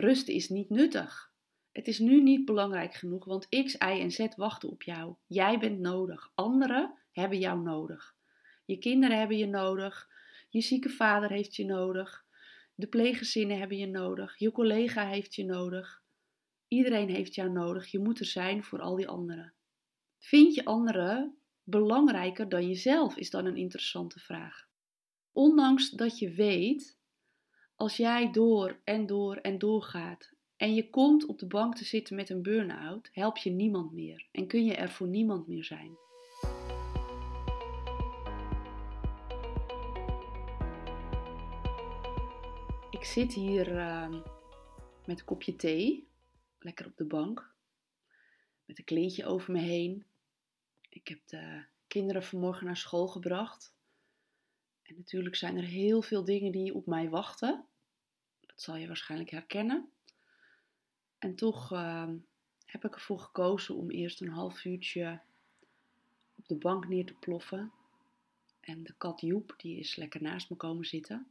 Rusten 0.00 0.34
is 0.34 0.48
niet 0.48 0.70
nuttig. 0.70 1.32
Het 1.72 1.86
is 1.86 1.98
nu 1.98 2.22
niet 2.22 2.44
belangrijk 2.44 2.94
genoeg, 2.94 3.24
want 3.24 3.48
X, 3.48 3.74
Y 3.74 3.78
en 3.78 4.10
Z 4.10 4.26
wachten 4.36 4.68
op 4.70 4.82
jou. 4.82 5.14
Jij 5.26 5.58
bent 5.58 5.78
nodig. 5.78 6.30
Anderen 6.34 6.94
hebben 7.12 7.38
jou 7.38 7.62
nodig. 7.62 8.16
Je 8.64 8.78
kinderen 8.78 9.18
hebben 9.18 9.36
je 9.36 9.46
nodig. 9.46 10.08
Je 10.48 10.60
zieke 10.60 10.88
vader 10.88 11.30
heeft 11.30 11.56
je 11.56 11.64
nodig. 11.64 12.24
De 12.74 12.86
pleeggezinnen 12.86 13.58
hebben 13.58 13.76
je 13.76 13.86
nodig. 13.86 14.38
Je 14.38 14.52
collega 14.52 15.06
heeft 15.06 15.34
je 15.34 15.44
nodig. 15.44 16.02
Iedereen 16.68 17.08
heeft 17.08 17.34
jou 17.34 17.50
nodig. 17.50 17.86
Je 17.90 17.98
moet 17.98 18.18
er 18.18 18.26
zijn 18.26 18.64
voor 18.64 18.80
al 18.80 18.96
die 18.96 19.08
anderen. 19.08 19.54
Vind 20.18 20.54
je 20.54 20.64
anderen 20.64 21.38
belangrijker 21.62 22.48
dan 22.48 22.68
jezelf? 22.68 23.16
Is 23.16 23.30
dan 23.30 23.46
een 23.46 23.56
interessante 23.56 24.18
vraag. 24.18 24.68
Ondanks 25.32 25.90
dat 25.90 26.18
je 26.18 26.30
weet, 26.30 26.99
als 27.80 27.96
jij 27.96 28.30
door 28.32 28.80
en 28.84 29.06
door 29.06 29.36
en 29.36 29.58
door 29.58 29.82
gaat 29.82 30.32
en 30.56 30.74
je 30.74 30.90
komt 30.90 31.26
op 31.26 31.38
de 31.38 31.46
bank 31.46 31.76
te 31.76 31.84
zitten 31.84 32.16
met 32.16 32.30
een 32.30 32.42
burn-out, 32.42 33.08
help 33.12 33.36
je 33.36 33.50
niemand 33.50 33.92
meer 33.92 34.26
en 34.32 34.46
kun 34.46 34.64
je 34.64 34.74
er 34.74 34.88
voor 34.88 35.08
niemand 35.08 35.46
meer 35.46 35.64
zijn. 35.64 35.96
Ik 42.90 43.04
zit 43.04 43.32
hier 43.32 43.72
uh, 43.72 44.10
met 45.06 45.18
een 45.18 45.24
kopje 45.24 45.56
thee, 45.56 46.08
lekker 46.58 46.86
op 46.86 46.96
de 46.96 47.06
bank, 47.06 47.54
met 48.64 48.78
een 48.78 48.84
kleedje 48.84 49.26
over 49.26 49.52
me 49.52 49.60
heen. 49.60 50.04
Ik 50.88 51.08
heb 51.08 51.20
de 51.26 51.64
kinderen 51.86 52.22
vanmorgen 52.22 52.66
naar 52.66 52.76
school 52.76 53.08
gebracht. 53.08 53.74
En 54.82 54.94
natuurlijk 54.96 55.36
zijn 55.36 55.56
er 55.56 55.64
heel 55.64 56.02
veel 56.02 56.24
dingen 56.24 56.52
die 56.52 56.74
op 56.74 56.86
mij 56.86 57.08
wachten. 57.08 57.64
Zal 58.60 58.76
je 58.76 58.86
waarschijnlijk 58.86 59.30
herkennen. 59.30 59.90
En 61.18 61.34
toch 61.34 61.72
uh, 61.72 62.10
heb 62.64 62.84
ik 62.84 62.94
ervoor 62.94 63.18
gekozen 63.18 63.74
om 63.74 63.90
eerst 63.90 64.20
een 64.20 64.28
half 64.28 64.64
uurtje 64.64 65.20
op 66.34 66.48
de 66.48 66.54
bank 66.54 66.88
neer 66.88 67.06
te 67.06 67.14
ploffen. 67.14 67.72
En 68.60 68.82
de 68.84 68.94
kat 68.96 69.20
Joep, 69.20 69.54
die 69.56 69.78
is 69.78 69.96
lekker 69.96 70.22
naast 70.22 70.50
me 70.50 70.56
komen 70.56 70.84
zitten. 70.84 71.26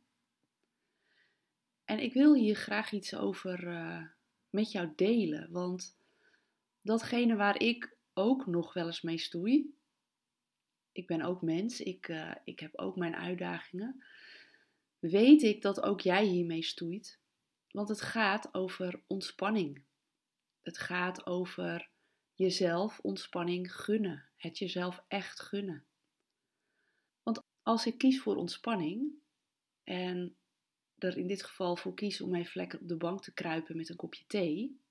En 1.85 1.99
ik 1.99 2.13
wil 2.13 2.33
hier 2.33 2.55
graag 2.55 2.91
iets 2.91 3.15
over 3.15 3.67
uh, 3.67 4.03
met 4.49 4.71
jou 4.71 4.93
delen. 4.95 5.51
Want 5.51 5.97
datgene 6.81 7.35
waar 7.35 7.61
ik 7.61 7.95
ook 8.13 8.45
nog 8.45 8.73
wel 8.73 8.85
eens 8.85 9.01
mee 9.01 9.17
stoei. 9.17 9.73
Ik 10.91 11.07
ben 11.07 11.21
ook 11.21 11.41
mens, 11.41 11.81
ik, 11.81 12.07
uh, 12.07 12.35
ik 12.43 12.59
heb 12.59 12.77
ook 12.77 12.95
mijn 12.95 13.15
uitdagingen. 13.15 14.03
Weet 14.99 15.41
ik 15.41 15.61
dat 15.61 15.81
ook 15.81 16.01
jij 16.01 16.25
hiermee 16.25 16.63
stoeit? 16.63 17.18
Want 17.71 17.89
het 17.89 18.01
gaat 18.01 18.53
over 18.53 19.01
ontspanning. 19.07 19.83
Het 20.61 20.77
gaat 20.77 21.25
over 21.25 21.89
jezelf 22.33 22.99
ontspanning 22.99 23.75
gunnen. 23.75 24.29
Het 24.35 24.57
jezelf 24.57 25.03
echt 25.07 25.39
gunnen. 25.39 25.85
Want 27.23 27.43
als 27.63 27.85
ik 27.85 27.97
kies 27.97 28.21
voor 28.21 28.35
ontspanning 28.35 29.13
en 29.83 30.37
er 30.97 31.17
in 31.17 31.27
dit 31.27 31.43
geval 31.43 31.75
voor 31.75 31.93
kies 31.93 32.21
om 32.21 32.35
even 32.35 32.51
lekker 32.61 32.79
op 32.79 32.87
de 32.87 32.97
bank 32.97 33.23
te 33.23 33.33
kruipen 33.33 33.77
met 33.77 33.89
een 33.89 33.95
kopje 33.95 34.23
thee, 34.27 34.81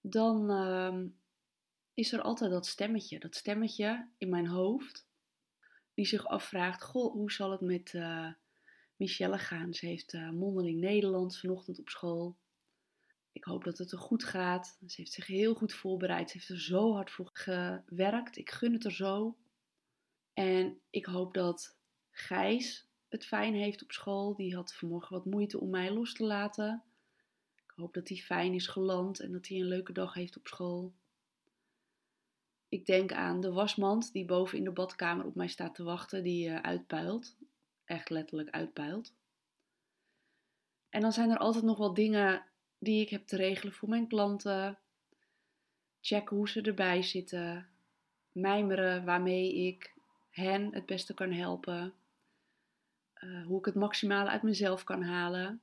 dan 0.00 0.50
uh, 0.50 1.04
is 1.94 2.12
er 2.12 2.20
altijd 2.20 2.50
dat 2.50 2.66
stemmetje. 2.66 3.18
Dat 3.18 3.34
stemmetje 3.34 4.08
in 4.18 4.28
mijn 4.28 4.46
hoofd, 4.46 5.08
die 5.94 6.06
zich 6.06 6.26
afvraagt: 6.26 6.82
Goh, 6.82 7.12
hoe 7.12 7.32
zal 7.32 7.50
het 7.50 7.60
met 7.60 7.92
uh, 7.92 8.32
Michelle 8.96 9.38
gaan? 9.38 9.74
Ze 9.74 9.86
heeft 9.86 10.12
uh, 10.12 10.30
mondeling 10.30 10.80
Nederlands 10.80 11.40
vanochtend 11.40 11.78
op 11.78 11.88
school. 11.88 12.36
Ik 13.32 13.44
hoop 13.44 13.64
dat 13.64 13.78
het 13.78 13.92
er 13.92 13.98
goed 13.98 14.24
gaat. 14.24 14.78
Ze 14.86 14.94
heeft 14.96 15.12
zich 15.12 15.26
heel 15.26 15.54
goed 15.54 15.72
voorbereid. 15.72 16.30
Ze 16.30 16.36
heeft 16.36 16.48
er 16.48 16.60
zo 16.60 16.92
hard 16.92 17.10
voor 17.10 17.30
gewerkt. 17.32 18.36
Ik 18.36 18.50
gun 18.50 18.72
het 18.72 18.84
er 18.84 18.92
zo. 18.92 19.36
En 20.32 20.80
ik 20.90 21.06
hoop 21.06 21.34
dat 21.34 21.76
Gijs 22.10 22.88
het 23.08 23.26
fijn 23.26 23.54
heeft 23.54 23.82
op 23.82 23.92
school. 23.92 24.34
Die 24.34 24.54
had 24.54 24.74
vanmorgen 24.74 25.16
wat 25.16 25.24
moeite 25.24 25.60
om 25.60 25.70
mij 25.70 25.92
los 25.92 26.12
te 26.12 26.24
laten. 26.24 26.82
Ik 27.56 27.72
hoop 27.76 27.94
dat 27.94 28.08
hij 28.08 28.16
fijn 28.16 28.54
is 28.54 28.66
geland 28.66 29.20
en 29.20 29.32
dat 29.32 29.48
hij 29.48 29.58
een 29.58 29.68
leuke 29.68 29.92
dag 29.92 30.14
heeft 30.14 30.36
op 30.36 30.46
school. 30.46 30.94
Ik 32.68 32.86
denk 32.86 33.12
aan 33.12 33.40
de 33.40 33.52
wasmand 33.52 34.12
die 34.12 34.24
boven 34.24 34.58
in 34.58 34.64
de 34.64 34.72
badkamer 34.72 35.26
op 35.26 35.34
mij 35.34 35.48
staat 35.48 35.74
te 35.74 35.82
wachten, 35.82 36.22
die 36.22 36.48
uh, 36.48 36.60
uitpuilt. 36.60 37.36
Echt 37.86 38.10
letterlijk 38.10 38.50
uitpuilt. 38.50 39.14
En 40.88 41.00
dan 41.00 41.12
zijn 41.12 41.30
er 41.30 41.38
altijd 41.38 41.64
nog 41.64 41.78
wel 41.78 41.94
dingen 41.94 42.44
die 42.78 43.00
ik 43.00 43.08
heb 43.08 43.26
te 43.26 43.36
regelen 43.36 43.72
voor 43.72 43.88
mijn 43.88 44.08
klanten. 44.08 44.78
Checken 46.00 46.36
hoe 46.36 46.48
ze 46.48 46.62
erbij 46.62 47.02
zitten. 47.02 47.68
Mijmeren 48.32 49.04
waarmee 49.04 49.54
ik 49.54 49.94
hen 50.30 50.74
het 50.74 50.86
beste 50.86 51.14
kan 51.14 51.32
helpen. 51.32 51.94
Uh, 53.20 53.46
hoe 53.46 53.58
ik 53.58 53.64
het 53.64 53.74
maximale 53.74 54.30
uit 54.30 54.42
mezelf 54.42 54.84
kan 54.84 55.02
halen. 55.02 55.60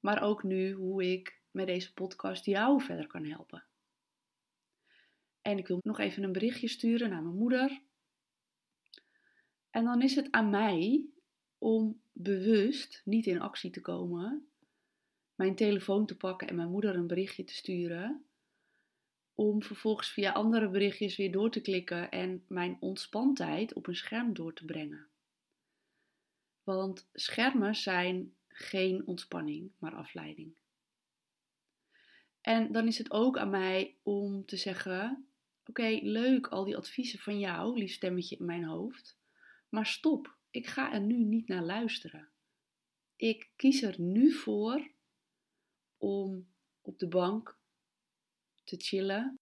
Maar 0.00 0.22
ook 0.22 0.42
nu 0.42 0.72
hoe 0.72 1.12
ik 1.12 1.40
met 1.50 1.66
deze 1.66 1.94
podcast 1.94 2.44
jou 2.44 2.82
verder 2.82 3.06
kan 3.06 3.24
helpen. 3.24 3.64
En 5.42 5.58
ik 5.58 5.66
wil 5.66 5.80
nog 5.82 5.98
even 5.98 6.22
een 6.22 6.32
berichtje 6.32 6.68
sturen 6.68 7.10
naar 7.10 7.22
mijn 7.22 7.36
moeder. 7.36 7.80
En 9.76 9.84
dan 9.84 10.02
is 10.02 10.14
het 10.14 10.30
aan 10.30 10.50
mij 10.50 11.04
om 11.58 12.00
bewust 12.12 13.02
niet 13.04 13.26
in 13.26 13.40
actie 13.40 13.70
te 13.70 13.80
komen, 13.80 14.48
mijn 15.34 15.54
telefoon 15.54 16.06
te 16.06 16.16
pakken 16.16 16.48
en 16.48 16.56
mijn 16.56 16.70
moeder 16.70 16.94
een 16.94 17.06
berichtje 17.06 17.44
te 17.44 17.54
sturen, 17.54 18.24
om 19.34 19.62
vervolgens 19.62 20.08
via 20.08 20.32
andere 20.32 20.68
berichtjes 20.68 21.16
weer 21.16 21.32
door 21.32 21.50
te 21.50 21.60
klikken 21.60 22.10
en 22.10 22.44
mijn 22.48 22.76
ontspantheid 22.80 23.74
op 23.74 23.86
een 23.86 23.96
scherm 23.96 24.34
door 24.34 24.54
te 24.54 24.64
brengen. 24.64 25.06
Want 26.62 27.08
schermen 27.12 27.74
zijn 27.74 28.34
geen 28.48 29.06
ontspanning, 29.06 29.70
maar 29.78 29.94
afleiding. 29.94 30.56
En 32.40 32.72
dan 32.72 32.86
is 32.86 32.98
het 32.98 33.10
ook 33.10 33.38
aan 33.38 33.50
mij 33.50 33.96
om 34.02 34.44
te 34.44 34.56
zeggen: 34.56 35.28
Oké, 35.66 35.98
leuk 36.02 36.46
al 36.46 36.64
die 36.64 36.76
adviezen 36.76 37.18
van 37.18 37.38
jou, 37.38 37.78
lief 37.78 37.92
stemmetje 37.92 38.36
in 38.36 38.44
mijn 38.44 38.64
hoofd. 38.64 39.16
Maar 39.68 39.86
stop, 39.86 40.36
ik 40.50 40.66
ga 40.66 40.92
er 40.92 41.00
nu 41.00 41.24
niet 41.24 41.48
naar 41.48 41.62
luisteren. 41.62 42.30
Ik 43.16 43.50
kies 43.56 43.82
er 43.82 44.00
nu 44.00 44.32
voor 44.32 44.90
om 45.96 46.48
op 46.80 46.98
de 46.98 47.08
bank 47.08 47.58
te 48.64 48.76
chillen 48.76 49.38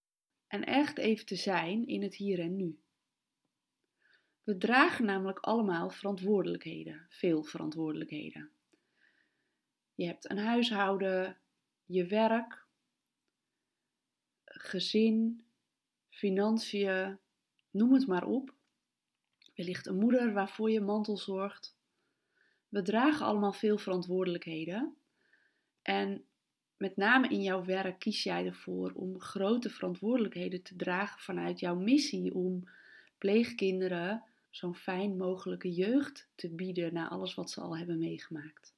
en 0.47 0.65
echt 0.65 0.99
even 0.99 1.27
te 1.27 1.37
zijn 1.37 1.87
in 1.87 2.03
het 2.03 2.15
hier 2.15 2.41
en 2.41 2.57
nu. 2.57 2.79
We 4.43 4.57
dragen 4.57 5.05
namelijk 5.05 5.39
allemaal 5.39 5.91
verantwoordelijkheden, 5.91 7.07
veel 7.09 7.43
verantwoordelijkheden. 7.43 8.51
Je 9.95 10.07
hebt 10.07 10.31
een 10.31 10.39
huishouden, 10.39 11.39
je 11.85 12.07
werk, 12.07 12.67
gezin, 14.45 15.47
financiën, 16.09 17.19
noem 17.71 17.93
het 17.93 18.07
maar 18.07 18.27
op. 18.27 18.55
Wellicht 19.55 19.87
een 19.87 19.99
moeder 19.99 20.33
waarvoor 20.33 20.71
je 20.71 20.81
mantel 20.81 21.17
zorgt. 21.17 21.77
We 22.69 22.83
dragen 22.83 23.27
allemaal 23.27 23.53
veel 23.53 23.79
verantwoordelijkheden. 23.79 24.97
En 25.83 26.25
met 26.77 26.97
name 26.97 27.29
in 27.29 27.43
jouw 27.43 27.65
werk 27.65 27.99
kies 27.99 28.23
jij 28.23 28.47
ervoor 28.47 28.93
om 28.95 29.21
grote 29.21 29.71
verantwoordelijkheden 29.71 30.63
te 30.63 30.77
dragen 30.77 31.21
vanuit 31.21 31.61
jouw 31.61 31.75
missie 31.75 32.35
om 32.35 32.69
pleegkinderen 33.19 34.23
zo'n 34.51 34.75
fijn 34.75 35.17
mogelijke 35.17 35.73
jeugd 35.73 36.29
te 36.35 36.51
bieden 36.51 36.93
na 36.93 37.09
alles 37.09 37.35
wat 37.35 37.51
ze 37.51 37.61
al 37.61 37.77
hebben 37.77 37.99
meegemaakt. 37.99 38.75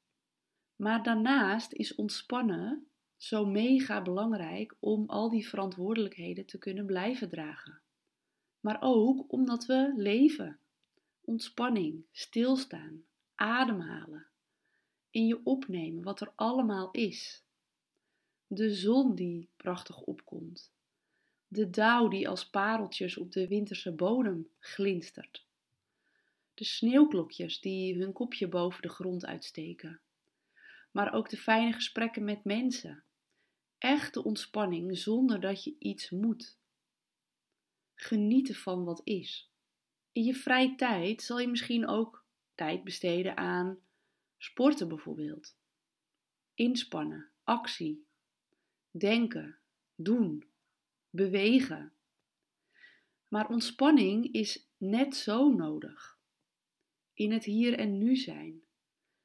Maar 0.77 1.03
daarnaast 1.03 1.73
is 1.73 1.95
ontspannen 1.95 2.87
zo 3.17 3.47
mega 3.47 4.03
belangrijk 4.03 4.77
om 4.81 5.05
al 5.07 5.31
die 5.31 5.49
verantwoordelijkheden 5.49 6.47
te 6.47 6.59
kunnen 6.59 6.87
blijven 6.87 7.29
dragen. 7.29 7.81
Maar 8.61 8.79
ook 8.81 9.33
omdat 9.33 9.67
we 9.67 9.93
leven. 9.97 10.59
Ontspanning, 11.27 12.05
stilstaan, 12.13 13.05
ademhalen, 13.35 14.27
in 15.11 15.27
je 15.27 15.41
opnemen 15.45 16.03
wat 16.03 16.21
er 16.21 16.33
allemaal 16.35 16.91
is. 16.91 17.45
De 18.47 18.75
zon 18.75 19.15
die 19.15 19.49
prachtig 19.57 20.01
opkomt. 20.01 20.73
De 21.49 21.71
dauw 21.71 22.09
die 22.09 22.29
als 22.29 22.49
pareltjes 22.49 23.17
op 23.17 23.33
de 23.33 23.49
winterse 23.49 23.93
bodem 23.93 24.49
glinstert. 24.59 25.47
De 26.55 26.65
sneeuwklokjes 26.65 27.61
die 27.61 27.99
hun 27.99 28.13
kopje 28.13 28.49
boven 28.49 28.83
de 28.83 28.89
grond 28.89 29.27
uitsteken. 29.27 30.01
Maar 30.91 31.13
ook 31.13 31.31
de 31.31 31.37
fijne 31.37 31.73
gesprekken 31.73 32.25
met 32.25 32.45
mensen 32.45 33.05
echte 33.79 34.25
ontspanning 34.25 34.99
zonder 34.99 35.41
dat 35.41 35.65
je 35.65 35.77
iets 35.79 36.11
moet. 36.11 36.59
Genieten 37.95 38.55
van 38.55 38.85
wat 38.85 39.01
is. 39.05 39.51
In 40.17 40.25
je 40.25 40.35
vrije 40.35 40.75
tijd 40.75 41.23
zal 41.23 41.39
je 41.39 41.49
misschien 41.49 41.87
ook 41.87 42.25
tijd 42.55 42.85
besteden 42.85 43.37
aan 43.37 43.79
sporten 44.39 44.89
bijvoorbeeld. 44.89 45.57
Inspannen, 46.55 47.31
actie, 47.45 48.07
denken, 48.91 49.59
doen, 49.95 50.45
bewegen. 51.11 51.93
Maar 53.29 53.49
ontspanning 53.49 54.33
is 54.33 54.69
net 54.77 55.17
zo 55.17 55.55
nodig. 55.55 56.19
In 57.13 57.33
het 57.33 57.45
hier 57.45 57.79
en 57.79 57.99
nu 57.99 58.17
zijn, 58.17 58.63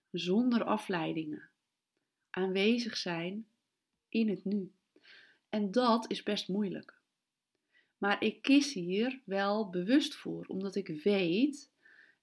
zonder 0.10 0.64
afleidingen. 0.64 1.50
Aanwezig 2.30 2.98
zijn 2.98 3.48
in 4.10 4.30
het 4.30 4.46
nu. 4.46 4.74
En 5.50 5.72
dat 5.72 6.12
is 6.12 6.24
best 6.24 6.48
moeilijk. 6.48 7.00
Maar 8.01 8.24
ik 8.24 8.42
kies 8.42 8.74
hier 8.74 9.21
wel 9.25 9.69
bewust 9.69 10.15
voor, 10.15 10.45
omdat 10.45 10.75
ik 10.75 10.88
weet 10.88 11.71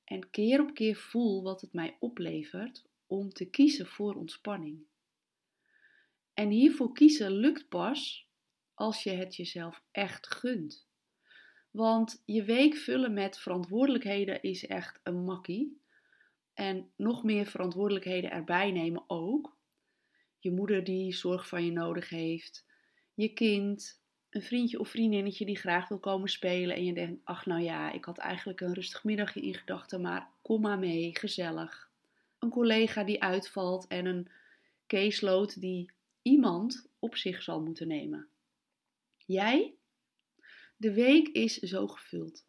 en 0.04 0.30
keer 0.30 0.60
op 0.60 0.74
keer 0.74 0.96
voel 0.96 1.42
wat 1.42 1.60
het 1.60 1.72
mij 1.72 1.96
oplevert 2.00 2.84
om 3.06 3.30
te 3.30 3.50
kiezen 3.50 3.86
voor 3.86 4.14
ontspanning. 4.14 4.86
En 6.34 6.48
hiervoor 6.50 6.92
kiezen 6.92 7.32
lukt 7.32 7.68
pas 7.68 8.28
als 8.74 9.02
je 9.02 9.10
het 9.10 9.36
jezelf 9.36 9.82
echt 9.90 10.26
gunt. 10.26 10.88
Want 11.70 12.22
je 12.24 12.44
week 12.44 12.74
vullen 12.74 13.12
met 13.12 13.38
verantwoordelijkheden 13.38 14.42
is 14.42 14.66
echt 14.66 15.00
een 15.02 15.24
makkie. 15.24 15.80
En 16.54 16.90
nog 16.96 17.22
meer 17.22 17.46
verantwoordelijkheden 17.46 18.30
erbij 18.30 18.70
nemen 18.70 19.04
ook. 19.06 19.56
Je 20.38 20.50
moeder 20.50 20.84
die 20.84 21.14
zorg 21.14 21.48
van 21.48 21.64
je 21.64 21.72
nodig 21.72 22.08
heeft. 22.08 22.66
Je 23.14 23.32
kind. 23.32 24.06
Een 24.38 24.44
vriendje 24.44 24.78
of 24.78 24.88
vriendinnetje 24.88 25.44
die 25.44 25.56
graag 25.56 25.88
wil 25.88 25.98
komen 25.98 26.28
spelen. 26.28 26.76
En 26.76 26.84
je 26.84 26.92
denkt, 26.92 27.20
ach 27.24 27.46
nou 27.46 27.62
ja, 27.62 27.92
ik 27.92 28.04
had 28.04 28.18
eigenlijk 28.18 28.60
een 28.60 28.74
rustig 28.74 29.04
middagje 29.04 29.40
in 29.40 29.54
gedachten. 29.54 30.00
Maar 30.00 30.30
kom 30.42 30.60
maar 30.60 30.78
mee, 30.78 31.18
gezellig. 31.18 31.90
Een 32.38 32.50
collega 32.50 33.04
die 33.04 33.22
uitvalt 33.22 33.86
en 33.86 34.06
een 34.06 34.28
caseload 34.86 35.60
die 35.60 35.90
iemand 36.22 36.88
op 36.98 37.16
zich 37.16 37.42
zal 37.42 37.60
moeten 37.60 37.88
nemen. 37.88 38.28
Jij? 39.16 39.74
De 40.76 40.92
week 40.92 41.28
is 41.28 41.56
zo 41.58 41.86
gevuld. 41.86 42.46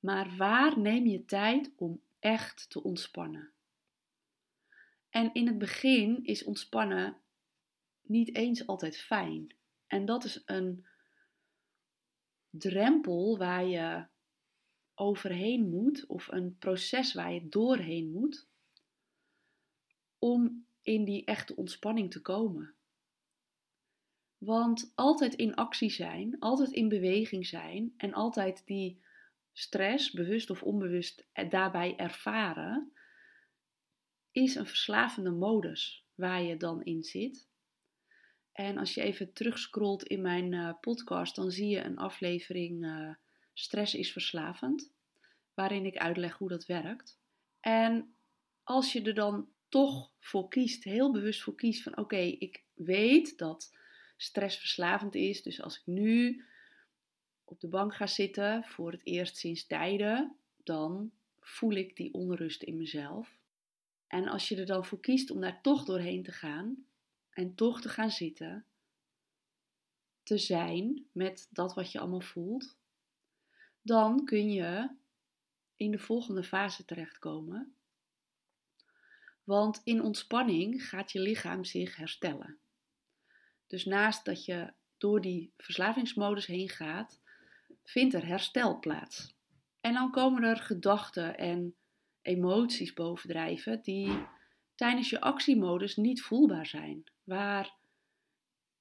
Maar 0.00 0.36
waar 0.36 0.78
neem 0.78 1.06
je 1.06 1.24
tijd 1.24 1.70
om 1.76 2.00
echt 2.18 2.70
te 2.70 2.82
ontspannen? 2.82 3.50
En 5.10 5.30
in 5.32 5.46
het 5.46 5.58
begin 5.58 6.24
is 6.24 6.44
ontspannen 6.44 7.16
niet 8.02 8.34
eens 8.34 8.66
altijd 8.66 8.98
fijn. 8.98 9.54
En 9.86 10.04
dat 10.04 10.24
is 10.24 10.42
een 10.44 10.90
drempel 12.52 13.38
waar 13.38 13.64
je 13.64 14.06
overheen 14.94 15.68
moet, 15.68 16.06
of 16.06 16.28
een 16.28 16.56
proces 16.58 17.14
waar 17.14 17.32
je 17.32 17.48
doorheen 17.48 18.10
moet, 18.10 18.48
om 20.18 20.66
in 20.82 21.04
die 21.04 21.24
echte 21.24 21.56
ontspanning 21.56 22.10
te 22.10 22.20
komen. 22.20 22.74
Want 24.38 24.92
altijd 24.94 25.34
in 25.34 25.54
actie 25.54 25.90
zijn, 25.90 26.38
altijd 26.38 26.70
in 26.70 26.88
beweging 26.88 27.46
zijn 27.46 27.94
en 27.96 28.12
altijd 28.12 28.66
die 28.66 29.02
stress, 29.52 30.10
bewust 30.10 30.50
of 30.50 30.62
onbewust, 30.62 31.26
daarbij 31.48 31.96
ervaren, 31.96 32.92
is 34.30 34.54
een 34.54 34.66
verslavende 34.66 35.30
modus 35.30 36.06
waar 36.14 36.42
je 36.42 36.56
dan 36.56 36.82
in 36.82 37.02
zit. 37.02 37.50
En 38.52 38.78
als 38.78 38.94
je 38.94 39.02
even 39.02 39.32
terugscrollt 39.32 40.04
in 40.04 40.20
mijn 40.20 40.52
uh, 40.52 40.72
podcast, 40.80 41.36
dan 41.36 41.50
zie 41.50 41.68
je 41.68 41.80
een 41.80 41.98
aflevering 41.98 42.84
uh, 42.84 43.14
Stress 43.52 43.94
is 43.94 44.12
verslavend, 44.12 44.92
waarin 45.54 45.86
ik 45.86 45.96
uitleg 45.96 46.38
hoe 46.38 46.48
dat 46.48 46.66
werkt. 46.66 47.18
En 47.60 48.14
als 48.62 48.92
je 48.92 49.02
er 49.02 49.14
dan 49.14 49.48
toch 49.68 50.12
voor 50.18 50.48
kiest, 50.48 50.84
heel 50.84 51.12
bewust 51.12 51.42
voor 51.42 51.54
kiest 51.54 51.82
van 51.82 51.96
oké, 51.96 52.16
ik 52.16 52.64
weet 52.74 53.38
dat 53.38 53.76
stressverslavend 54.16 55.14
is. 55.14 55.42
Dus 55.42 55.62
als 55.62 55.76
ik 55.76 55.86
nu 55.86 56.44
op 57.44 57.60
de 57.60 57.68
bank 57.68 57.94
ga 57.94 58.06
zitten 58.06 58.64
voor 58.64 58.92
het 58.92 59.00
eerst 59.04 59.36
sinds 59.36 59.66
tijden, 59.66 60.36
dan 60.62 61.12
voel 61.40 61.72
ik 61.72 61.96
die 61.96 62.14
onrust 62.14 62.62
in 62.62 62.76
mezelf. 62.76 63.38
En 64.06 64.28
als 64.28 64.48
je 64.48 64.56
er 64.56 64.66
dan 64.66 64.84
voor 64.84 65.00
kiest 65.00 65.30
om 65.30 65.40
daar 65.40 65.62
toch 65.62 65.84
doorheen 65.84 66.22
te 66.22 66.32
gaan 66.32 66.86
en 67.32 67.54
toch 67.54 67.80
te 67.80 67.88
gaan 67.88 68.10
zitten, 68.10 68.66
te 70.22 70.38
zijn 70.38 71.06
met 71.12 71.48
dat 71.50 71.74
wat 71.74 71.92
je 71.92 71.98
allemaal 71.98 72.20
voelt, 72.20 72.76
dan 73.82 74.24
kun 74.24 74.50
je 74.50 74.96
in 75.76 75.90
de 75.90 75.98
volgende 75.98 76.44
fase 76.44 76.84
terechtkomen. 76.84 77.74
Want 79.44 79.80
in 79.84 80.02
ontspanning 80.02 80.88
gaat 80.88 81.12
je 81.12 81.20
lichaam 81.20 81.64
zich 81.64 81.96
herstellen. 81.96 82.58
Dus 83.66 83.84
naast 83.84 84.24
dat 84.24 84.44
je 84.44 84.72
door 84.98 85.20
die 85.20 85.52
verslavingsmodus 85.56 86.46
heen 86.46 86.68
gaat, 86.68 87.20
vindt 87.84 88.14
er 88.14 88.26
herstel 88.26 88.78
plaats. 88.78 89.34
En 89.80 89.92
dan 89.92 90.10
komen 90.10 90.42
er 90.42 90.56
gedachten 90.56 91.38
en 91.38 91.76
emoties 92.22 92.92
bovendrijven 92.92 93.82
die 93.82 94.26
tijdens 94.74 95.10
je 95.10 95.20
actiemodus 95.20 95.96
niet 95.96 96.22
voelbaar 96.22 96.66
zijn, 96.66 97.04
waar 97.24 97.76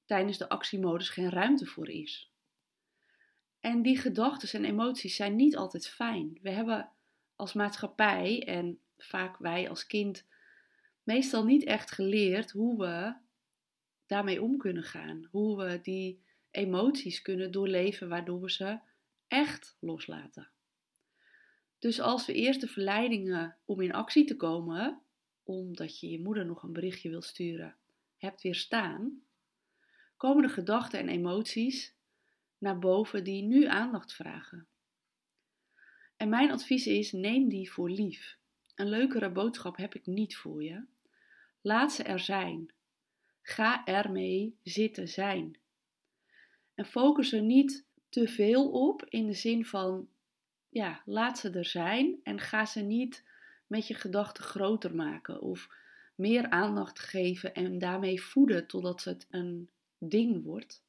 tijdens 0.05 0.37
de 0.37 0.49
actiemodus 0.49 1.09
geen 1.09 1.29
ruimte 1.29 1.65
voor 1.65 1.89
is. 1.89 2.31
En 3.59 3.81
die 3.81 3.97
gedachten 3.97 4.59
en 4.59 4.69
emoties 4.69 5.15
zijn 5.15 5.35
niet 5.35 5.55
altijd 5.55 5.87
fijn. 5.87 6.39
We 6.41 6.49
hebben 6.49 6.91
als 7.35 7.53
maatschappij 7.53 8.43
en 8.43 8.79
vaak 8.97 9.37
wij 9.37 9.69
als 9.69 9.85
kind 9.87 10.25
meestal 11.03 11.45
niet 11.45 11.63
echt 11.63 11.91
geleerd 11.91 12.51
hoe 12.51 12.77
we 12.77 13.15
daarmee 14.05 14.41
om 14.41 14.57
kunnen 14.57 14.83
gaan. 14.83 15.27
Hoe 15.31 15.57
we 15.63 15.81
die 15.81 16.23
emoties 16.51 17.21
kunnen 17.21 17.51
doorleven 17.51 18.09
waardoor 18.09 18.41
we 18.41 18.51
ze 18.51 18.79
echt 19.27 19.77
loslaten. 19.79 20.51
Dus 21.79 21.99
als 21.99 22.25
we 22.25 22.33
eerst 22.33 22.61
de 22.61 22.67
verleidingen 22.67 23.57
om 23.65 23.81
in 23.81 23.93
actie 23.93 24.25
te 24.25 24.35
komen, 24.35 25.01
omdat 25.43 25.99
je 25.99 26.09
je 26.09 26.21
moeder 26.21 26.45
nog 26.45 26.63
een 26.63 26.73
berichtje 26.73 27.09
wil 27.09 27.21
sturen, 27.21 27.75
hebt 28.21 28.41
weerstaan, 28.41 29.21
komen 30.17 30.43
de 30.43 30.49
gedachten 30.49 30.99
en 30.99 31.09
emoties 31.09 31.95
naar 32.57 32.79
boven 32.79 33.23
die 33.23 33.43
nu 33.43 33.65
aandacht 33.65 34.13
vragen. 34.13 34.67
En 36.17 36.29
mijn 36.29 36.51
advies 36.51 36.87
is: 36.87 37.11
neem 37.11 37.49
die 37.49 37.71
voor 37.71 37.89
lief. 37.89 38.37
Een 38.75 38.89
leukere 38.89 39.31
boodschap 39.31 39.77
heb 39.77 39.95
ik 39.95 40.05
niet 40.05 40.37
voor 40.37 40.63
je. 40.63 40.85
Laat 41.61 41.93
ze 41.93 42.03
er 42.03 42.19
zijn. 42.19 42.73
Ga 43.41 43.85
ermee 43.85 44.57
zitten 44.63 45.07
zijn. 45.07 45.59
En 46.75 46.85
focus 46.85 47.31
er 47.31 47.41
niet 47.41 47.85
te 48.09 48.27
veel 48.27 48.71
op 48.71 49.05
in 49.05 49.25
de 49.27 49.33
zin 49.33 49.65
van, 49.65 50.09
ja, 50.69 51.01
laat 51.05 51.39
ze 51.39 51.49
er 51.49 51.65
zijn 51.65 52.19
en 52.23 52.39
ga 52.39 52.65
ze 52.65 52.81
niet 52.81 53.23
met 53.67 53.87
je 53.87 53.93
gedachten 53.93 54.43
groter 54.43 54.95
maken 54.95 55.41
of 55.41 55.69
meer 56.15 56.49
aandacht 56.49 56.99
geven 56.99 57.53
en 57.53 57.79
daarmee 57.79 58.21
voeden 58.21 58.67
totdat 58.67 59.03
het 59.03 59.27
een 59.29 59.69
ding 59.97 60.43
wordt. 60.43 60.83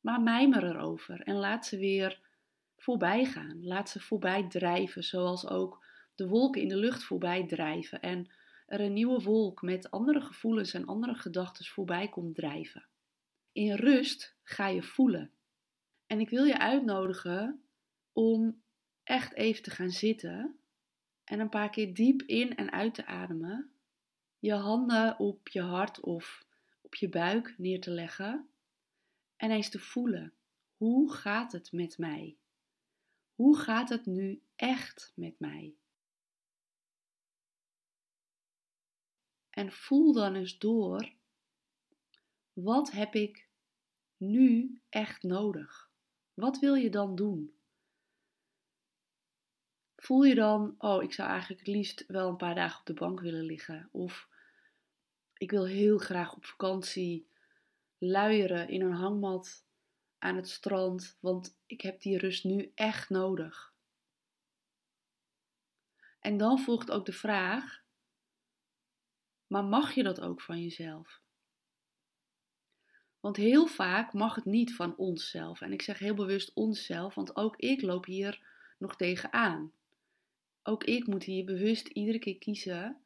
Maar 0.00 0.20
mijmer 0.20 0.64
erover 0.64 1.20
en 1.20 1.34
laat 1.34 1.66
ze 1.66 1.78
weer 1.78 2.20
voorbij 2.76 3.24
gaan. 3.24 3.64
Laat 3.64 3.88
ze 3.88 4.00
voorbij 4.00 4.48
drijven, 4.48 5.04
zoals 5.04 5.46
ook 5.46 5.84
de 6.14 6.28
wolken 6.28 6.62
in 6.62 6.68
de 6.68 6.76
lucht 6.76 7.04
voorbij 7.04 7.46
drijven. 7.46 8.00
En 8.00 8.30
er 8.66 8.80
een 8.80 8.92
nieuwe 8.92 9.22
wolk 9.22 9.62
met 9.62 9.90
andere 9.90 10.20
gevoelens 10.20 10.74
en 10.74 10.86
andere 10.86 11.14
gedachten 11.14 11.64
voorbij 11.64 12.08
komt 12.08 12.34
drijven. 12.34 12.86
In 13.52 13.74
rust 13.74 14.36
ga 14.42 14.68
je 14.68 14.82
voelen. 14.82 15.30
En 16.06 16.20
ik 16.20 16.30
wil 16.30 16.44
je 16.44 16.58
uitnodigen 16.58 17.62
om 18.12 18.62
echt 19.02 19.34
even 19.34 19.62
te 19.62 19.70
gaan 19.70 19.90
zitten 19.90 20.58
en 21.24 21.40
een 21.40 21.48
paar 21.48 21.70
keer 21.70 21.94
diep 21.94 22.22
in 22.22 22.56
en 22.56 22.72
uit 22.72 22.94
te 22.94 23.06
ademen. 23.06 23.70
Je 24.40 24.52
handen 24.52 25.18
op 25.18 25.48
je 25.48 25.62
hart 25.62 26.00
of 26.00 26.46
op 26.80 26.94
je 26.94 27.08
buik 27.08 27.54
neer 27.58 27.80
te 27.80 27.90
leggen 27.90 28.48
en 29.36 29.50
eens 29.50 29.68
te 29.68 29.78
voelen. 29.78 30.34
Hoe 30.76 31.12
gaat 31.12 31.52
het 31.52 31.72
met 31.72 31.98
mij? 31.98 32.36
Hoe 33.34 33.58
gaat 33.58 33.88
het 33.88 34.06
nu 34.06 34.42
echt 34.56 35.12
met 35.14 35.38
mij? 35.38 35.74
En 39.50 39.72
voel 39.72 40.12
dan 40.12 40.34
eens 40.34 40.58
door, 40.58 41.12
wat 42.52 42.90
heb 42.90 43.14
ik 43.14 43.48
nu 44.16 44.80
echt 44.88 45.22
nodig? 45.22 45.90
Wat 46.34 46.58
wil 46.58 46.74
je 46.74 46.90
dan 46.90 47.14
doen? 47.14 47.59
Voel 50.00 50.22
je 50.22 50.34
dan, 50.34 50.74
oh, 50.78 51.02
ik 51.02 51.12
zou 51.12 51.28
eigenlijk 51.28 51.60
het 51.60 51.74
liefst 51.74 52.04
wel 52.06 52.28
een 52.28 52.36
paar 52.36 52.54
dagen 52.54 52.80
op 52.80 52.86
de 52.86 52.94
bank 52.94 53.20
willen 53.20 53.44
liggen. 53.44 53.88
Of 53.92 54.28
ik 55.36 55.50
wil 55.50 55.66
heel 55.66 55.98
graag 55.98 56.34
op 56.34 56.44
vakantie 56.44 57.28
luieren 57.98 58.68
in 58.68 58.80
een 58.80 58.92
hangmat 58.92 59.64
aan 60.18 60.36
het 60.36 60.48
strand, 60.48 61.16
want 61.20 61.58
ik 61.66 61.80
heb 61.80 62.00
die 62.00 62.18
rust 62.18 62.44
nu 62.44 62.72
echt 62.74 63.10
nodig. 63.10 63.74
En 66.20 66.36
dan 66.36 66.58
volgt 66.58 66.90
ook 66.90 67.06
de 67.06 67.12
vraag: 67.12 67.82
maar 69.46 69.64
mag 69.64 69.92
je 69.92 70.02
dat 70.02 70.20
ook 70.20 70.40
van 70.40 70.62
jezelf? 70.62 71.20
Want 73.20 73.36
heel 73.36 73.66
vaak 73.66 74.12
mag 74.12 74.34
het 74.34 74.44
niet 74.44 74.74
van 74.74 74.96
onszelf. 74.96 75.60
En 75.60 75.72
ik 75.72 75.82
zeg 75.82 75.98
heel 75.98 76.14
bewust 76.14 76.52
onszelf, 76.54 77.14
want 77.14 77.36
ook 77.36 77.56
ik 77.56 77.82
loop 77.82 78.04
hier 78.04 78.42
nog 78.78 78.96
tegenaan. 78.96 79.72
Ook 80.62 80.84
ik 80.84 81.06
moet 81.06 81.24
hier 81.24 81.44
bewust 81.44 81.86
iedere 81.86 82.18
keer 82.18 82.38
kiezen. 82.38 83.00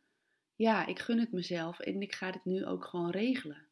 Ja, 0.55 0.87
ik 0.87 0.99
gun 0.99 1.19
het 1.19 1.33
mezelf 1.33 1.81
en 1.81 2.03
ik 2.03 2.15
ga 2.15 2.31
dit 2.31 2.45
nu 2.45 2.65
ook 2.65 2.85
gewoon 2.85 3.11
regelen. 3.11 3.69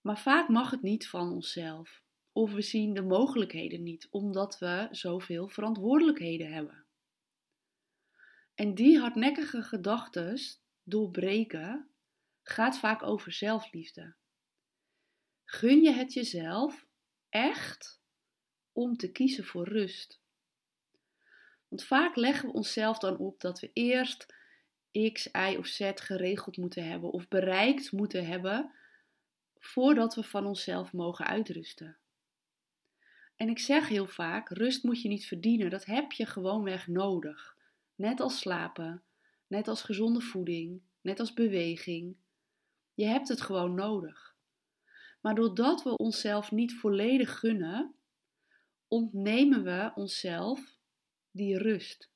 Maar 0.00 0.18
vaak 0.18 0.48
mag 0.48 0.70
het 0.70 0.82
niet 0.82 1.08
van 1.08 1.32
onszelf. 1.32 2.02
Of 2.32 2.52
we 2.52 2.62
zien 2.62 2.94
de 2.94 3.02
mogelijkheden 3.02 3.82
niet, 3.82 4.08
omdat 4.10 4.58
we 4.58 4.88
zoveel 4.90 5.48
verantwoordelijkheden 5.48 6.52
hebben. 6.52 6.84
En 8.54 8.74
die 8.74 8.98
hardnekkige 8.98 9.62
gedachten 9.62 10.38
doorbreken 10.82 11.88
gaat 12.42 12.78
vaak 12.78 13.02
over 13.02 13.32
zelfliefde. 13.32 14.14
Gun 15.44 15.82
je 15.82 15.92
het 15.92 16.12
jezelf 16.12 16.86
echt 17.28 18.02
om 18.72 18.96
te 18.96 19.12
kiezen 19.12 19.44
voor 19.44 19.68
rust? 19.68 20.23
Want 21.74 21.86
vaak 21.86 22.16
leggen 22.16 22.48
we 22.48 22.54
onszelf 22.54 22.98
dan 22.98 23.16
op 23.16 23.40
dat 23.40 23.60
we 23.60 23.70
eerst 23.72 24.34
X, 25.12 25.28
Y 25.32 25.56
of 25.58 25.66
Z 25.66 25.90
geregeld 25.94 26.56
moeten 26.56 26.88
hebben 26.88 27.10
of 27.10 27.28
bereikt 27.28 27.92
moeten 27.92 28.26
hebben 28.26 28.74
voordat 29.58 30.14
we 30.14 30.22
van 30.22 30.46
onszelf 30.46 30.92
mogen 30.92 31.26
uitrusten. 31.26 31.98
En 33.36 33.48
ik 33.48 33.58
zeg 33.58 33.88
heel 33.88 34.06
vaak: 34.06 34.48
rust 34.48 34.82
moet 34.82 35.02
je 35.02 35.08
niet 35.08 35.26
verdienen, 35.26 35.70
dat 35.70 35.84
heb 35.84 36.12
je 36.12 36.26
gewoonweg 36.26 36.86
nodig. 36.86 37.56
Net 37.94 38.20
als 38.20 38.38
slapen, 38.38 39.02
net 39.46 39.68
als 39.68 39.82
gezonde 39.82 40.20
voeding, 40.20 40.82
net 41.00 41.20
als 41.20 41.32
beweging. 41.32 42.16
Je 42.94 43.04
hebt 43.04 43.28
het 43.28 43.40
gewoon 43.40 43.74
nodig. 43.74 44.36
Maar 45.20 45.34
doordat 45.34 45.82
we 45.82 45.96
onszelf 45.96 46.50
niet 46.50 46.74
volledig 46.74 47.38
gunnen, 47.38 47.94
ontnemen 48.88 49.64
we 49.64 49.92
onszelf 49.94 50.73
die 51.34 51.58
rust. 51.58 52.10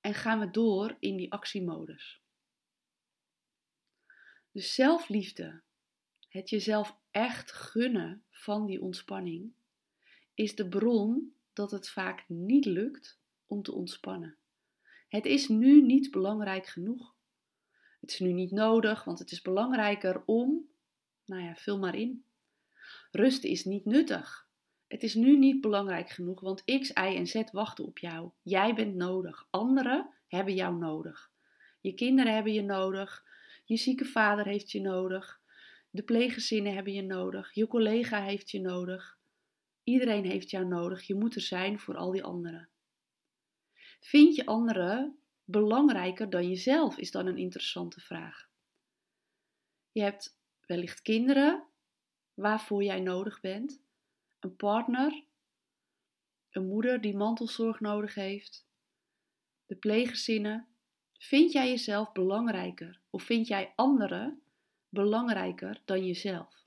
En 0.00 0.14
gaan 0.14 0.40
we 0.40 0.50
door 0.50 0.96
in 1.00 1.16
die 1.16 1.32
actiemodus. 1.32 2.22
Dus 4.50 4.74
zelfliefde, 4.74 5.62
het 6.28 6.50
jezelf 6.50 6.98
echt 7.10 7.52
gunnen 7.52 8.24
van 8.30 8.66
die 8.66 8.80
ontspanning, 8.80 9.52
is 10.34 10.54
de 10.54 10.68
bron 10.68 11.36
dat 11.52 11.70
het 11.70 11.88
vaak 11.88 12.24
niet 12.28 12.64
lukt 12.64 13.20
om 13.46 13.62
te 13.62 13.72
ontspannen. 13.72 14.36
Het 15.08 15.24
is 15.24 15.48
nu 15.48 15.82
niet 15.82 16.10
belangrijk 16.10 16.66
genoeg. 16.66 17.14
Het 18.00 18.10
is 18.10 18.18
nu 18.18 18.32
niet 18.32 18.50
nodig, 18.50 19.04
want 19.04 19.18
het 19.18 19.30
is 19.30 19.42
belangrijker 19.42 20.22
om, 20.24 20.68
nou 21.24 21.42
ja, 21.42 21.54
vul 21.54 21.78
maar 21.78 21.94
in. 21.94 22.24
Rust 23.10 23.44
is 23.44 23.64
niet 23.64 23.84
nuttig. 23.84 24.48
Het 24.94 25.02
is 25.02 25.14
nu 25.14 25.38
niet 25.38 25.60
belangrijk 25.60 26.10
genoeg, 26.10 26.40
want 26.40 26.64
X, 26.64 26.90
Y 26.90 26.92
en 26.94 27.26
Z 27.26 27.42
wachten 27.52 27.84
op 27.84 27.98
jou. 27.98 28.30
Jij 28.42 28.74
bent 28.74 28.94
nodig. 28.94 29.46
Anderen 29.50 30.10
hebben 30.28 30.54
jou 30.54 30.76
nodig. 30.76 31.30
Je 31.80 31.94
kinderen 31.94 32.34
hebben 32.34 32.52
je 32.52 32.62
nodig. 32.62 33.24
Je 33.64 33.76
zieke 33.76 34.04
vader 34.04 34.44
heeft 34.44 34.70
je 34.70 34.80
nodig. 34.80 35.40
De 35.90 36.02
pleeggezinnen 36.02 36.74
hebben 36.74 36.92
je 36.92 37.02
nodig. 37.02 37.54
Je 37.54 37.66
collega 37.66 38.22
heeft 38.22 38.50
je 38.50 38.60
nodig. 38.60 39.18
Iedereen 39.82 40.24
heeft 40.24 40.50
jou 40.50 40.66
nodig. 40.66 41.02
Je 41.02 41.14
moet 41.14 41.34
er 41.34 41.40
zijn 41.40 41.78
voor 41.78 41.96
al 41.96 42.10
die 42.10 42.24
anderen. 42.24 42.68
Vind 44.00 44.34
je 44.34 44.46
anderen 44.46 45.18
belangrijker 45.44 46.30
dan 46.30 46.48
jezelf? 46.48 46.98
Is 46.98 47.10
dan 47.10 47.26
een 47.26 47.38
interessante 47.38 48.00
vraag. 48.00 48.48
Je 49.92 50.02
hebt 50.02 50.38
wellicht 50.66 51.02
kinderen 51.02 51.64
waarvoor 52.34 52.82
jij 52.82 53.00
nodig 53.00 53.40
bent, 53.40 53.83
een 54.44 54.56
partner, 54.56 55.24
een 56.50 56.66
moeder 56.66 57.00
die 57.00 57.16
mantelzorg 57.16 57.80
nodig 57.80 58.14
heeft, 58.14 58.66
de 59.66 59.76
pleeggezinnen. 59.76 60.68
Vind 61.18 61.52
jij 61.52 61.68
jezelf 61.68 62.12
belangrijker 62.12 63.00
of 63.10 63.22
vind 63.22 63.46
jij 63.46 63.72
anderen 63.76 64.42
belangrijker 64.88 65.82
dan 65.84 66.06
jezelf? 66.06 66.66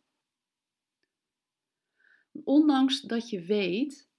Ondanks 2.44 3.02
dat 3.02 3.30
je 3.30 3.42
weet, 3.42 4.10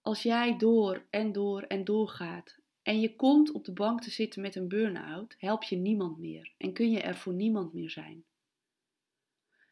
als 0.00 0.22
jij 0.22 0.56
door 0.56 1.06
en 1.10 1.32
door 1.32 1.62
en 1.62 1.84
door 1.84 2.08
gaat 2.08 2.60
en 2.82 3.00
je 3.00 3.16
komt 3.16 3.50
op 3.50 3.64
de 3.64 3.72
bank 3.72 4.00
te 4.00 4.10
zitten 4.10 4.42
met 4.42 4.54
een 4.54 4.68
burn-out, 4.68 5.34
help 5.38 5.62
je 5.62 5.76
niemand 5.76 6.18
meer 6.18 6.54
en 6.56 6.72
kun 6.72 6.90
je 6.90 7.00
er 7.00 7.16
voor 7.16 7.34
niemand 7.34 7.72
meer 7.72 7.90
zijn. 7.90 8.24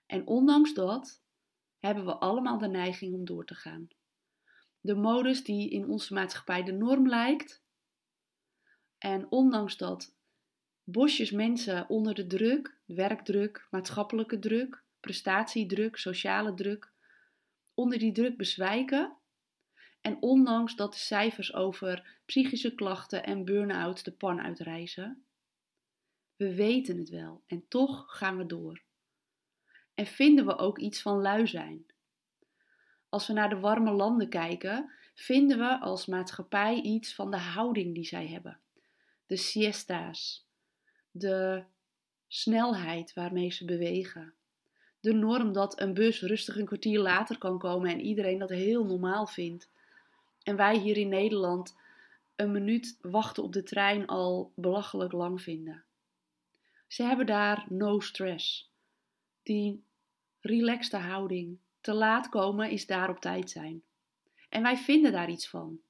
En 0.07 0.27
ondanks 0.27 0.75
dat 0.75 1.23
hebben 1.81 2.05
we 2.05 2.15
allemaal 2.15 2.59
de 2.59 2.69
neiging 2.69 3.15
om 3.15 3.25
door 3.25 3.45
te 3.45 3.55
gaan. 3.55 3.89
De 4.81 4.95
modus 4.95 5.45
die 5.45 5.71
in 5.71 5.89
onze 5.89 6.15
maatschappij 6.15 6.63
de 6.63 6.73
norm 6.73 7.09
lijkt. 7.09 7.63
En 8.99 9.31
ondanks 9.31 9.77
dat 9.77 10.15
bosjes 10.85 11.31
mensen 11.31 11.89
onder 11.89 12.15
de 12.15 12.27
druk, 12.27 12.79
werkdruk, 12.85 13.67
maatschappelijke 13.71 14.39
druk, 14.39 14.83
prestatiedruk, 15.01 15.97
sociale 15.97 16.55
druk, 16.55 16.93
onder 17.75 17.99
die 17.99 18.13
druk 18.13 18.37
bezwijken. 18.37 19.17
En 20.01 20.23
ondanks 20.23 20.77
dat 20.77 20.93
de 20.93 20.99
cijfers 20.99 21.55
over 21.55 22.21
psychische 22.27 22.75
klachten 22.75 23.25
en 23.25 23.45
burn-out 23.45 24.05
de 24.05 24.13
pan 24.13 24.41
uitreizen, 24.41 25.25
we 26.37 26.55
weten 26.55 26.99
het 26.99 27.09
wel 27.09 27.43
en 27.47 27.69
toch 27.69 28.05
gaan 28.17 28.37
we 28.37 28.47
door. 28.47 28.83
En 30.01 30.07
vinden 30.07 30.47
we 30.47 30.59
ook 30.59 30.79
iets 30.79 31.03
van 31.03 31.21
lui 31.21 31.47
zijn. 31.47 31.87
Als 33.09 33.27
we 33.27 33.33
naar 33.33 33.49
de 33.49 33.59
warme 33.59 33.91
landen 33.93 34.29
kijken, 34.29 34.91
vinden 35.15 35.59
we 35.59 35.79
als 35.79 36.07
maatschappij 36.07 36.81
iets 36.81 37.15
van 37.15 37.31
de 37.31 37.37
houding 37.37 37.95
die 37.95 38.05
zij 38.05 38.27
hebben. 38.27 38.61
De 39.27 39.37
siesta's, 39.37 40.47
de 41.11 41.65
snelheid 42.29 43.15
waarmee 43.15 43.51
ze 43.51 43.65
bewegen, 43.65 44.35
de 45.01 45.13
norm 45.13 45.53
dat 45.53 45.81
een 45.81 45.95
bus 45.95 46.21
rustig 46.21 46.57
een 46.57 46.67
kwartier 46.67 47.01
later 47.01 47.39
kan 47.39 47.59
komen 47.59 47.91
en 47.91 48.01
iedereen 48.01 48.39
dat 48.39 48.51
heel 48.51 48.85
normaal 48.85 49.27
vindt. 49.27 49.69
En 50.43 50.57
wij 50.57 50.79
hier 50.79 50.97
in 50.97 51.09
Nederland 51.09 51.77
een 52.37 52.53
minuut 52.53 52.99
wachten 53.01 53.43
op 53.43 53.53
de 53.53 53.63
trein 53.63 54.07
al 54.07 54.53
belachelijk 54.55 55.13
lang 55.13 55.43
vinden. 55.43 55.85
Ze 56.87 57.03
hebben 57.03 57.27
daar 57.27 57.67
no 57.69 58.01
stress. 58.01 58.71
Die 59.43 59.89
relaxte 60.41 60.97
houding. 60.97 61.59
Te 61.81 61.95
laat 61.95 62.29
komen 62.29 62.71
is 62.71 62.87
daar 62.87 63.11
op 63.11 63.21
tijd 63.21 63.51
zijn. 63.51 63.83
En 64.49 64.63
wij 64.63 64.77
vinden 64.77 65.13
daar 65.13 65.31
iets 65.31 65.49
van. 65.49 65.81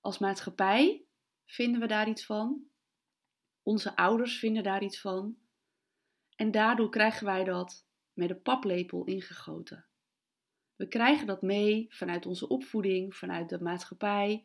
Als 0.00 0.18
maatschappij 0.18 1.04
vinden 1.44 1.80
we 1.80 1.86
daar 1.86 2.08
iets 2.08 2.24
van. 2.24 2.66
Onze 3.62 3.96
ouders 3.96 4.38
vinden 4.38 4.62
daar 4.62 4.82
iets 4.82 5.00
van. 5.00 5.36
En 6.36 6.50
daardoor 6.50 6.90
krijgen 6.90 7.26
wij 7.26 7.44
dat 7.44 7.86
met 8.12 8.30
een 8.30 8.42
paplepel 8.42 9.04
ingegoten. 9.04 9.86
We 10.76 10.88
krijgen 10.88 11.26
dat 11.26 11.42
mee 11.42 11.86
vanuit 11.88 12.26
onze 12.26 12.48
opvoeding, 12.48 13.16
vanuit 13.16 13.48
de 13.48 13.60
maatschappij, 13.60 14.44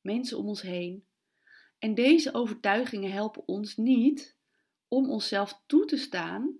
mensen 0.00 0.38
om 0.38 0.46
ons 0.46 0.62
heen. 0.62 1.04
En 1.78 1.94
deze 1.94 2.34
overtuigingen 2.34 3.12
helpen 3.12 3.48
ons 3.48 3.76
niet 3.76 4.36
om 4.88 5.10
onszelf 5.10 5.62
toe 5.66 5.84
te 5.84 5.96
staan, 5.96 6.58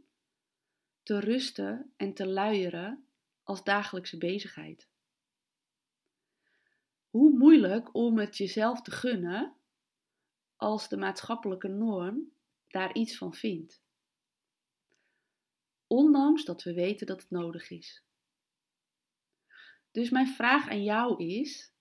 te 1.10 1.18
rusten 1.18 1.92
en 1.96 2.14
te 2.14 2.26
luieren 2.26 3.04
als 3.42 3.64
dagelijkse 3.64 4.18
bezigheid. 4.18 4.88
Hoe 7.08 7.38
moeilijk 7.38 7.94
om 7.94 8.18
het 8.18 8.36
jezelf 8.36 8.82
te 8.82 8.90
gunnen 8.90 9.56
als 10.56 10.88
de 10.88 10.96
maatschappelijke 10.96 11.68
norm 11.68 12.32
daar 12.68 12.94
iets 12.94 13.16
van 13.16 13.34
vindt 13.34 13.82
ondanks 15.86 16.44
dat 16.44 16.62
we 16.62 16.74
weten 16.74 17.06
dat 17.06 17.20
het 17.20 17.30
nodig 17.30 17.70
is. 17.70 18.02
Dus 19.90 20.10
mijn 20.10 20.28
vraag 20.28 20.68
aan 20.68 20.82
jou 20.82 21.24
is: 21.24 21.72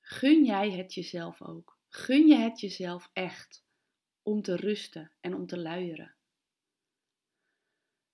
gun 0.00 0.44
jij 0.44 0.70
het 0.70 0.94
jezelf 0.94 1.42
ook? 1.42 1.78
Gun 1.88 2.26
je 2.26 2.36
het 2.36 2.60
jezelf 2.60 3.10
echt 3.12 3.64
om 4.22 4.42
te 4.42 4.56
rusten 4.56 5.12
en 5.20 5.34
om 5.34 5.46
te 5.46 5.58
luieren? 5.58 6.15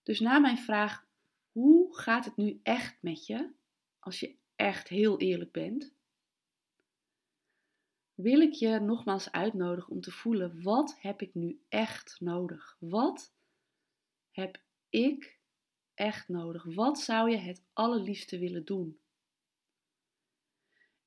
Dus 0.02 0.20
na 0.20 0.38
mijn 0.38 0.58
vraag: 0.58 1.06
hoe 1.52 1.96
gaat 1.96 2.24
het 2.24 2.36
nu 2.36 2.60
echt 2.62 3.02
met 3.02 3.26
je? 3.26 3.52
Als 3.98 4.20
je 4.20 4.36
echt 4.56 4.88
heel 4.88 5.18
eerlijk 5.18 5.52
bent, 5.52 5.94
wil 8.14 8.40
ik 8.40 8.52
je 8.52 8.78
nogmaals 8.78 9.32
uitnodigen 9.32 9.92
om 9.92 10.00
te 10.00 10.10
voelen: 10.10 10.62
wat 10.62 11.00
heb 11.00 11.22
ik 11.22 11.34
nu 11.34 11.62
echt 11.68 12.20
nodig? 12.20 12.76
Wat 12.78 13.34
heb 14.30 14.62
ik 14.88 15.40
echt 15.94 16.28
nodig? 16.28 16.64
Wat 16.64 16.98
zou 16.98 17.30
je 17.30 17.36
het 17.36 17.64
allerliefste 17.72 18.38
willen 18.38 18.64
doen? 18.64 19.00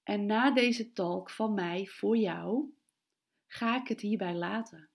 En 0.04 0.26
na 0.26 0.52
deze 0.52 0.94
talk 0.94 1.30
van 1.30 1.54
mij 1.54 1.86
voor 1.86 2.18
jou 2.18 2.74
ga 3.48 3.82
ik 3.82 3.88
het 3.88 4.02
hierbij 4.02 4.36
laten. 4.36 4.90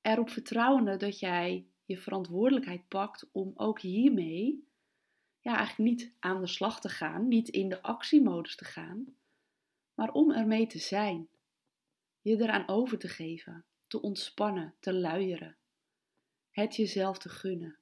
Erop 0.00 0.30
vertrouwende 0.30 0.96
dat 0.96 1.18
jij 1.18 1.66
je 1.92 1.98
verantwoordelijkheid 1.98 2.88
pakt 2.88 3.28
om 3.32 3.52
ook 3.54 3.80
hiermee 3.80 4.66
ja, 5.40 5.56
eigenlijk 5.56 5.90
niet 5.90 6.12
aan 6.18 6.40
de 6.40 6.46
slag 6.46 6.80
te 6.80 6.88
gaan, 6.88 7.28
niet 7.28 7.48
in 7.48 7.68
de 7.68 7.82
actiemodus 7.82 8.56
te 8.56 8.64
gaan, 8.64 9.16
maar 9.94 10.12
om 10.12 10.32
ermee 10.32 10.66
te 10.66 10.78
zijn. 10.78 11.28
Je 12.20 12.36
eraan 12.36 12.68
over 12.68 12.98
te 12.98 13.08
geven, 13.08 13.64
te 13.86 14.00
ontspannen, 14.00 14.74
te 14.80 14.92
luieren. 14.92 15.56
Het 16.50 16.76
jezelf 16.76 17.18
te 17.18 17.28
gunnen. 17.28 17.78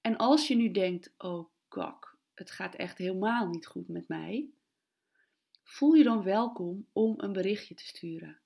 En 0.00 0.16
als 0.16 0.48
je 0.48 0.56
nu 0.56 0.70
denkt, 0.70 1.14
oh 1.18 1.48
kak, 1.68 2.16
het 2.34 2.50
gaat 2.50 2.74
echt 2.74 2.98
helemaal 2.98 3.48
niet 3.48 3.66
goed 3.66 3.88
met 3.88 4.08
mij, 4.08 4.50
voel 5.62 5.92
je 5.92 6.04
dan 6.04 6.22
welkom 6.22 6.86
om 6.92 7.14
een 7.16 7.32
berichtje 7.32 7.74
te 7.74 7.86
sturen. 7.86 8.40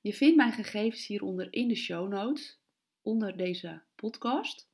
Je 0.00 0.12
vindt 0.12 0.36
mijn 0.36 0.52
gegevens 0.52 1.06
hieronder 1.06 1.52
in 1.52 1.68
de 1.68 1.74
show 1.74 2.08
notes, 2.08 2.58
onder 3.04 3.36
deze 3.36 3.82
podcast. 3.94 4.68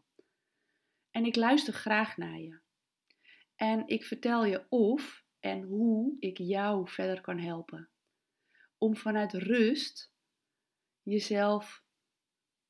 En 1.11 1.25
ik 1.25 1.37
luister 1.37 1.73
graag 1.73 2.17
naar 2.17 2.39
je. 2.39 2.59
En 3.57 3.87
ik 3.87 4.05
vertel 4.05 4.45
je 4.45 4.67
of 4.69 5.25
en 5.41 5.63
hoe 5.63 6.17
ik 6.19 6.39
jou 6.39 6.89
verder 6.89 7.21
kan 7.21 7.39
helpen. 7.39 7.89
Om 8.79 8.97
vanuit 8.97 9.33
rust 9.33 10.13
jezelf 11.03 11.85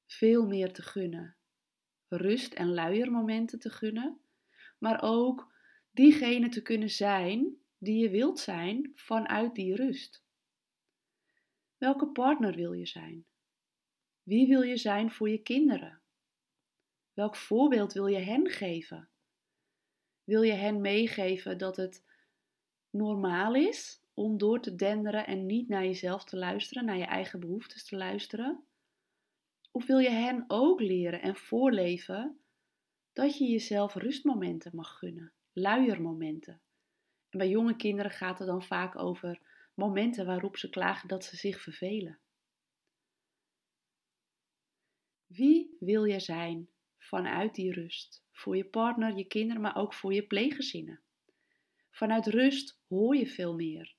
veel 0.07 0.47
meer 0.47 0.73
te 0.73 0.83
gunnen. 0.83 1.37
Rust 2.09 2.55
en 2.55 2.75
luiermomenten 2.75 3.59
te 3.59 3.71
gunnen. 3.71 4.21
Maar 4.79 5.03
ook 5.03 5.55
diegene 5.91 6.49
te 6.49 6.63
kunnen 6.63 6.91
zijn 6.91 7.57
die 7.79 8.03
je 8.03 8.11
wilt 8.11 8.39
zijn 8.39 8.93
vanuit 8.95 9.55
die 9.55 9.75
rust. 9.75 10.25
Welke 11.77 12.07
partner 12.07 12.55
wil 12.55 12.73
je 12.73 12.87
zijn? 12.87 13.25
Wie 14.31 14.49
wil 14.49 14.63
je 14.63 14.77
zijn 14.77 15.11
voor 15.11 15.31
je 15.31 15.43
kinderen? 15.43 16.01
Welk 17.13 17.37
voorbeeld 17.37 17.93
wil 17.93 18.07
je 18.07 18.19
hen 18.19 18.51
geven? 18.51 19.09
Wil 20.25 20.43
je 20.43 20.53
hen 20.53 20.81
meegeven 20.81 21.59
dat 21.59 21.77
het 21.77 22.05
normaal 22.91 23.55
is 23.55 24.03
om 24.15 24.39
door 24.39 24.61
te 24.61 24.75
denderen 24.75 25.27
en 25.27 25.47
niet 25.47 25.69
naar 25.69 25.85
jezelf 25.85 26.25
te 26.25 26.37
luisteren, 26.37 26.85
naar 26.85 26.97
je 26.97 27.05
eigen 27.05 27.41
behoeftes 27.41 27.85
te 27.85 27.97
luisteren? 27.97 28.65
Of 29.71 29.87
wil 29.87 29.99
je 29.99 30.11
hen 30.11 30.45
ook 30.49 30.81
leren 30.81 31.23
en 31.23 31.37
voorleven 31.37 32.41
dat 33.13 33.39
je 33.39 33.45
jezelf 33.45 33.95
rustmomenten 33.95 34.77
mag 34.77 34.99
gunnen, 34.99 35.33
luiermomenten? 35.53 36.61
En 37.29 37.39
bij 37.39 37.49
jonge 37.49 37.77
kinderen 37.77 38.11
gaat 38.11 38.39
het 38.39 38.49
dan 38.49 38.63
vaak 38.63 38.97
over 38.97 39.41
momenten 39.75 40.27
waarop 40.27 40.57
ze 40.57 40.69
klagen 40.71 41.09
dat 41.09 41.25
ze 41.25 41.37
zich 41.37 41.61
vervelen. 41.61 42.19
Wie 45.37 45.77
wil 45.81 46.05
je 46.05 46.21
zijn 46.21 46.69
vanuit 46.99 47.55
die 47.55 47.73
rust? 47.73 48.25
Voor 48.33 48.57
je 48.57 48.65
partner, 48.65 49.17
je 49.17 49.25
kinderen, 49.25 49.63
maar 49.63 49.77
ook 49.77 49.95
voor 49.95 50.15
je 50.15 50.27
pleeggezinnen. 50.27 51.01
Vanuit 51.91 52.27
rust 52.27 52.81
hoor 52.89 53.17
je 53.17 53.27
veel 53.27 53.55
meer. 53.55 53.95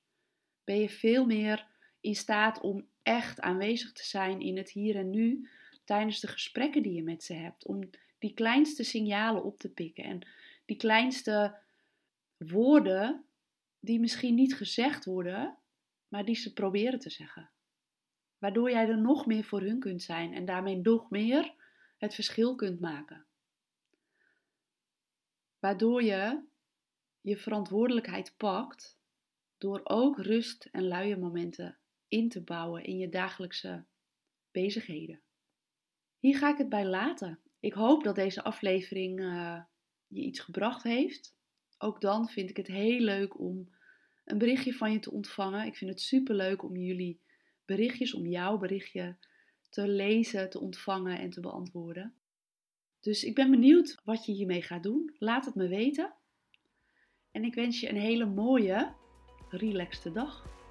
Ben 0.64 0.80
je 0.80 0.88
veel 0.88 1.26
meer 1.26 1.66
in 2.00 2.14
staat 2.14 2.60
om 2.60 2.86
echt 3.02 3.40
aanwezig 3.40 3.92
te 3.92 4.04
zijn 4.04 4.40
in 4.40 4.56
het 4.56 4.70
hier 4.70 4.96
en 4.96 5.10
nu 5.10 5.48
tijdens 5.84 6.20
de 6.20 6.26
gesprekken 6.26 6.82
die 6.82 6.92
je 6.92 7.02
met 7.02 7.24
ze 7.24 7.34
hebt. 7.34 7.66
Om 7.66 7.90
die 8.18 8.34
kleinste 8.34 8.82
signalen 8.82 9.44
op 9.44 9.58
te 9.58 9.72
pikken 9.72 10.04
en 10.04 10.28
die 10.64 10.76
kleinste 10.76 11.58
woorden 12.36 13.24
die 13.80 14.00
misschien 14.00 14.34
niet 14.34 14.54
gezegd 14.54 15.04
worden, 15.04 15.58
maar 16.08 16.24
die 16.24 16.36
ze 16.36 16.52
proberen 16.52 16.98
te 16.98 17.10
zeggen. 17.10 17.51
Waardoor 18.42 18.70
jij 18.70 18.88
er 18.88 19.00
nog 19.00 19.26
meer 19.26 19.44
voor 19.44 19.60
hun 19.60 19.80
kunt 19.80 20.02
zijn 20.02 20.34
en 20.34 20.44
daarmee 20.44 20.76
nog 20.76 21.10
meer 21.10 21.54
het 21.96 22.14
verschil 22.14 22.54
kunt 22.54 22.80
maken. 22.80 23.24
Waardoor 25.58 26.02
je 26.02 26.42
je 27.20 27.36
verantwoordelijkheid 27.36 28.34
pakt 28.36 28.98
door 29.58 29.80
ook 29.84 30.18
rust 30.18 30.68
en 30.72 30.88
luie 30.88 31.16
momenten 31.16 31.78
in 32.08 32.28
te 32.28 32.40
bouwen 32.40 32.84
in 32.84 32.98
je 32.98 33.08
dagelijkse 33.08 33.84
bezigheden. 34.50 35.20
Hier 36.18 36.36
ga 36.36 36.50
ik 36.50 36.58
het 36.58 36.68
bij 36.68 36.86
laten. 36.86 37.38
Ik 37.60 37.72
hoop 37.72 38.04
dat 38.04 38.14
deze 38.14 38.42
aflevering 38.42 39.20
uh, 39.20 39.62
je 40.06 40.20
iets 40.20 40.40
gebracht 40.40 40.82
heeft. 40.82 41.34
Ook 41.78 42.00
dan 42.00 42.28
vind 42.28 42.50
ik 42.50 42.56
het 42.56 42.66
heel 42.66 43.00
leuk 43.00 43.38
om 43.38 43.68
een 44.24 44.38
berichtje 44.38 44.74
van 44.74 44.92
je 44.92 44.98
te 44.98 45.12
ontvangen. 45.12 45.66
Ik 45.66 45.76
vind 45.76 45.90
het 45.90 46.00
super 46.00 46.34
leuk 46.34 46.62
om 46.62 46.76
jullie 46.76 47.20
berichtjes, 47.74 48.14
om 48.14 48.26
jouw 48.26 48.58
berichtje 48.58 49.16
te 49.68 49.88
lezen, 49.88 50.50
te 50.50 50.60
ontvangen 50.60 51.18
en 51.18 51.30
te 51.30 51.40
beantwoorden. 51.40 52.14
Dus 53.00 53.24
ik 53.24 53.34
ben 53.34 53.50
benieuwd 53.50 54.00
wat 54.04 54.26
je 54.26 54.32
hiermee 54.32 54.62
gaat 54.62 54.82
doen. 54.82 55.14
Laat 55.18 55.44
het 55.44 55.54
me 55.54 55.68
weten. 55.68 56.14
En 57.30 57.44
ik 57.44 57.54
wens 57.54 57.80
je 57.80 57.88
een 57.88 58.00
hele 58.00 58.26
mooie, 58.26 58.94
relaxte 59.48 60.12
dag. 60.12 60.61